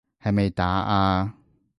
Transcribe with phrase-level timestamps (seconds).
[0.19, 1.35] 係咪打啊？